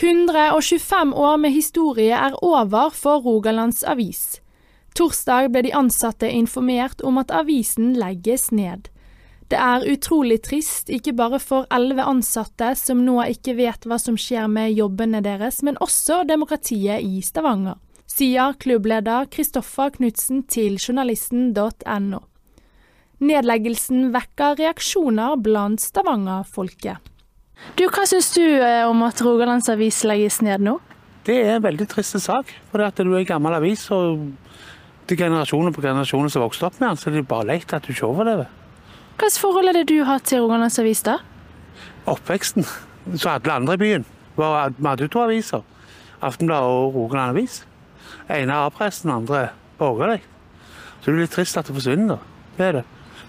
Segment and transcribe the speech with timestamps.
[0.00, 4.38] 125 år med historie er over for Rogalands Avis.
[4.94, 8.86] Torsdag ble de ansatte informert om at avisen legges ned.
[9.50, 14.14] Det er utrolig trist, ikke bare for elleve ansatte som nå ikke vet hva som
[14.14, 22.22] skjer med jobbene deres, men også demokratiet i Stavanger, sier klubbleder Kristoffer Knutsen til journalisten.no.
[23.18, 27.02] Nedleggelsen vekker reaksjoner blant Stavanger-folket.
[27.78, 30.78] Du, Hva syns du eh, om at Rogalands Avis legges ned nå?
[31.26, 32.54] Det er en veldig trist sak.
[32.70, 34.30] For at du er en gammel avis, og
[35.06, 37.74] det er generasjoner på generasjoner som vokste opp med den, så det er bare leit
[37.76, 38.48] at du ikke overlever.
[39.18, 41.18] Hvilket forhold er det du har til Rogalands Avis, da?
[42.08, 42.64] Oppveksten,
[43.16, 44.06] så alle andre i byen.
[44.38, 45.64] Vi hadde jo to aviser.
[46.22, 47.64] Aftenbladet og Rogaland Avis.
[48.30, 50.22] ene er A-pressen, andre borgerlig.
[51.00, 52.16] Så det er litt trist at det forsvinner.
[52.16, 52.54] da.
[52.56, 52.84] Det er det.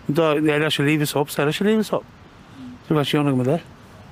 [0.07, 2.05] Da er det ikke livets håp, så er det ikke livets håp.
[2.05, 3.59] Så du kan ikke gjøre noe med det.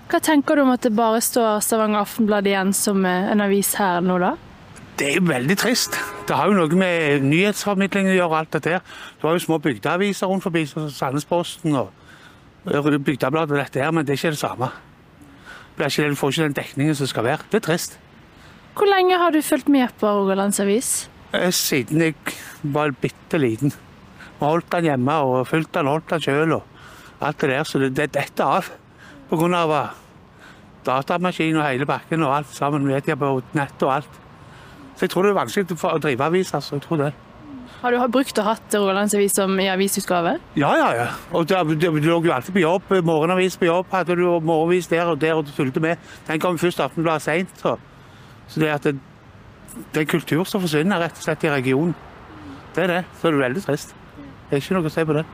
[0.07, 3.99] Hva tenker du om at det bare står Stavanger Aftenblad igjen som en avis her
[4.05, 4.35] nå, da?
[4.97, 5.97] Det er jo veldig trist.
[6.25, 8.39] Det har jo noe med nyhetsformidling å gjøre.
[8.39, 8.85] alt dette her.
[9.19, 11.91] Du har jo små bygdeaviser rundt forbi, som Sandnesposten og
[12.65, 14.71] Bygdebladet og dette her, men det er ikke det samme.
[15.77, 17.45] Det ikke, du får ikke den dekningen som skal være.
[17.51, 17.99] Det er trist.
[18.77, 21.09] Hvor lenge har du fulgt med på Rogalands Avis?
[21.33, 22.15] Eh, siden jeg
[22.63, 23.75] var bitte liten.
[24.39, 26.63] Vi holdt den hjemme og fulgte den, holdt den sjøl og
[27.21, 27.63] alt det der.
[27.63, 28.71] Så det, det detter av.
[29.31, 29.95] Av eh,
[30.87, 32.85] datamaskin og hele bakken og alt sammen.
[32.87, 34.19] Media på nett og alt.
[34.95, 36.53] Så jeg tror det er vanskelig å drive avis.
[36.53, 37.13] altså, jeg tror det.
[37.81, 40.37] Har du brukt og hatt Rogalandsavis som i avisutgave?
[40.57, 40.87] Ja, ja.
[40.97, 41.07] ja.
[41.31, 42.81] Og Du lå jo alltid på jobb.
[43.03, 45.97] Morgenavis på jobb hadde du morgenavis der og der, og du fulgte med.
[46.27, 47.49] Den kom først Aftenbladet seint.
[47.55, 47.77] Så.
[48.47, 48.99] så det at det,
[49.93, 51.93] det er kultur som forsvinner rett og slett i regionen.
[52.75, 53.03] Det er det.
[53.21, 53.93] Så det er veldig trist.
[54.49, 55.25] Det er ikke noe å si på det.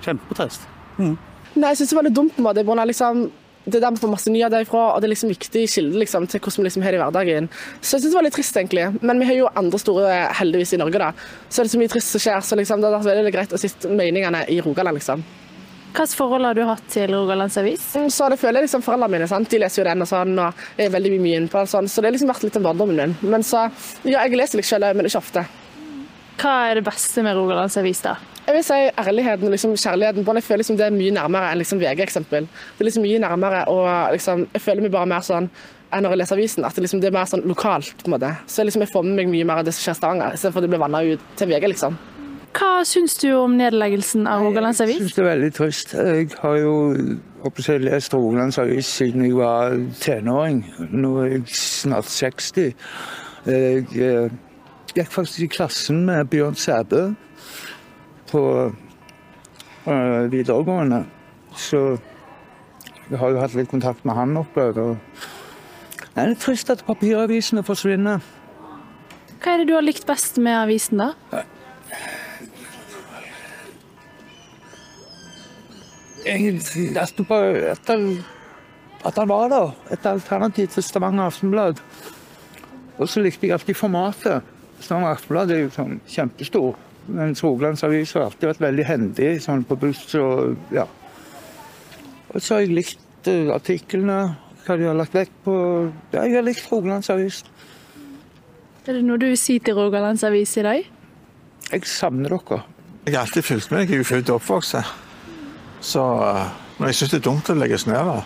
[0.00, 0.68] Kjempetrist.
[0.96, 1.18] Mm.
[1.56, 2.86] Nei, jeg syns det var litt dumt på en måte.
[2.90, 3.24] Liksom,
[3.64, 6.28] det er der vi får masse nyheter ifra, og det er liksom viktig kilde liksom,
[6.30, 7.50] til hvordan vi liksom har det i hverdagen.
[7.80, 8.86] Så jeg syns det var litt trist, egentlig.
[9.02, 11.10] Men vi har jo andre store, heldigvis, i Norge, da.
[11.48, 13.60] Så er det så mye trist som skjer, så liksom, det er veldig greit å
[13.60, 15.26] sitte meningene i Rogaland, liksom.
[15.90, 17.82] Hvilket forhold har du hatt til Rogalands Avis?
[17.98, 19.48] Mm, så det føler jeg liksom Foreldrene mine sant?
[19.50, 22.12] de leser jo den og sånn, og er veldig mye inne på sånn, så det
[22.12, 23.16] har liksom vært litt av barndommen min.
[23.32, 23.64] Men så,
[24.06, 25.42] ja, jeg leser litt selv, men ikke ofte.
[26.40, 28.14] Hva er det beste med Rogalands Avis, da?
[28.50, 30.24] Jeg vil si ærligheten og liksom kjærligheten.
[30.26, 32.48] Jeg føler liksom det er mye nærmere enn liksom VG, eksempel.
[32.50, 35.46] Det er liksom mye nærmere, og liksom, jeg føler meg bare mer sånn
[35.94, 37.92] enn når jeg leser avisen, at det, liksom, det er mer sånn lokalt.
[38.02, 38.32] på en måte.
[38.50, 40.58] Så liksom, jeg får med meg mye mer av det som skjer i Stavanger, istedenfor
[40.58, 41.68] at det blir vanna ut til VG.
[41.76, 42.00] liksom.
[42.58, 44.98] Hva syns du om nedleggelsen av Rogalands Avis?
[44.98, 45.94] Jeg syns det er veldig trist.
[45.94, 46.74] Jeg har jo
[47.46, 50.64] jeg, lest Rogalands Avis siden jeg var tenåring.
[50.90, 52.74] Nå er jeg snart 60.
[53.46, 54.38] Jeg eh,
[54.90, 57.12] gikk faktisk i klassen med Bjørn Sæbø
[58.30, 61.04] på uh, videregående.
[61.56, 61.98] Så
[63.10, 64.96] jeg har jo hatt litt kontakt med han oppover.
[66.00, 68.22] Det er litt trist at papiravisene forsvinner.
[69.40, 71.42] Hva er det du har likt best med avisen, da?
[76.28, 77.22] Egentlig at,
[79.08, 79.72] at han var der.
[79.90, 81.80] Et alternativ til Stavanger Aftenblad.
[82.98, 84.44] Og så likte jeg alltid formatet.
[84.80, 86.76] Stavanger Aftenblad er jo sånn kjempestor.
[87.08, 90.86] Mens Rogalands har alltid vært veldig hendig sånn på buss og ja.
[92.30, 94.20] Og så har jeg likt uh, artiklene,
[94.66, 95.54] hva de har lagt vekt på.
[96.12, 97.42] Ja, jeg har likt Rogalandsavis.
[98.86, 100.90] Er det noe du vil si til Rogalandsavis i dag?
[101.70, 102.62] Jeg savner dere.
[103.06, 103.86] Jeg har alltid fulgt med.
[103.86, 104.92] Jeg er jo født og oppvokst her.
[105.80, 106.48] Så uh,
[106.80, 108.08] men jeg syns det er dumt å legges ned.
[108.08, 108.20] da.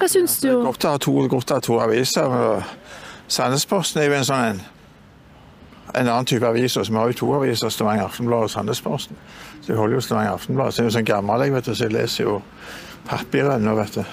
[0.00, 0.48] Hva syns du?
[0.48, 2.32] Det er godt å ha to, godt å ha to aviser.
[3.30, 4.62] Sandnesposten er jo en sånn en
[5.94, 6.84] en annen type aviser.
[6.84, 9.16] Så vi har jo to aviser, Stavanger Aftenblad og Sandnesposten.
[9.60, 10.72] Så jeg holder jo Stavanger Aftenblad.
[10.72, 12.40] Så jeg er jo sånn gammel, jeg, vet du, så jeg leser jo
[13.08, 14.04] papir ennå, vet du.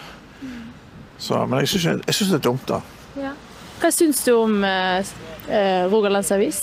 [1.18, 2.82] Så, men jeg syns det er dumt, da.
[3.18, 3.34] Ja.
[3.82, 5.06] Hva syns du om eh,
[5.50, 6.62] eh, Rogalands Avis?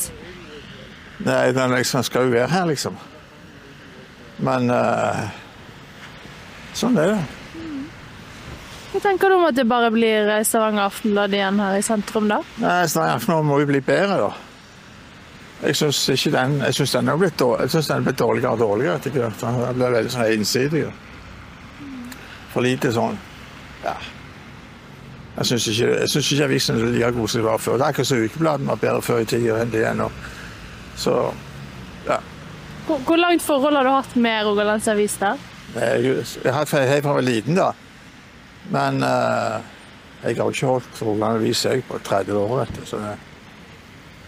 [1.25, 2.99] Nei, den liksom skal jo være her, liksom.
[4.45, 5.25] Men eh,
[6.75, 7.23] sånn er det.
[8.95, 12.41] Hva tenker du om at det bare blir Stavanger Aftenblad igjen her i sentrum, da?
[12.63, 14.54] Nei, Stavanger Aftenblad må jo bli bedre, da.
[15.63, 18.97] Jeg syns den jeg synes den er blitt, jeg synes den er dårligere og dårligere
[18.97, 19.41] etter hvert.
[19.41, 20.85] Den blir veldig sånn ensidig.
[22.53, 23.19] For lite sånn
[23.85, 23.97] Ja.
[25.35, 27.73] Jeg syns ikke, ikke avisen er like god som de var før.
[27.73, 30.07] Det er akkurat som ukebladene var bedre før i tida enn de er nå.
[30.97, 31.15] Så
[32.07, 32.21] ja.
[32.87, 35.41] Hvor, hvor, langt forhold har du hatt med Rogalands Avis der?
[35.75, 36.05] Jeg,
[36.45, 37.73] jeg har hatt fra jeg var liten, da.
[38.71, 39.59] Men uh,
[40.23, 42.87] jeg har ikke holdt Rogaland Avis på 30 år, vet du.
[42.87, 43.17] Så det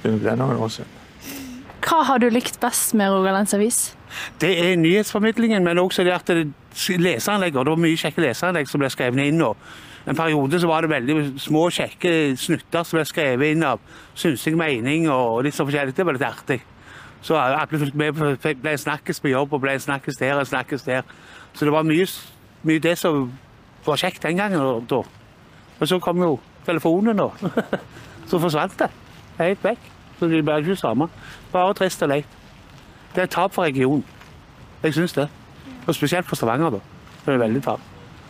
[0.02, 1.05] begynner å bli noen år siden.
[1.86, 3.80] Hva har du likt best med Rogalands Avis?
[4.42, 8.90] Det er nyhetsformidlingen, men også det at det det var mye kjekke leseranlegg som ble
[8.92, 9.56] skrevet inn Og
[10.06, 13.80] En periode så var det veldig små, kjekke snutter som ble skrevet inn av
[14.14, 15.94] synsing, mening og litt sånn forskjellig.
[15.96, 16.60] Det var litt artig.
[17.22, 21.02] Så alle fulgte med ble snakkes på jobb og ble snakkes der og snakkes der.
[21.54, 22.06] Så det var mye,
[22.62, 23.32] mye det som
[23.86, 24.86] var kjekt den gangen.
[24.86, 25.02] Da.
[25.80, 27.34] Og så kom jo telefonen, og
[28.30, 28.90] så forsvant det
[29.40, 29.92] helt vekk.
[30.18, 31.08] Så det ble ikke det samme.
[31.52, 32.36] Bare trist og leit.
[33.14, 34.04] Det er et tap for regionen.
[34.82, 35.28] Jeg syns det.
[35.86, 36.80] Og spesielt for Stavanger, da.
[37.24, 37.80] Det er veldig tap.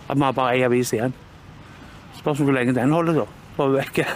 [0.09, 1.15] At vi har bare én avis igjen.
[2.19, 3.27] Spørs hvor lenge den holder, da.
[3.57, 4.07] For vekke.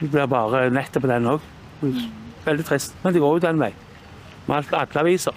[0.00, 1.40] Det blir bare nettet på den òg.
[2.44, 2.96] Veldig trist.
[3.02, 3.72] Men det går jo den vei.
[4.46, 5.34] Med alle aviser.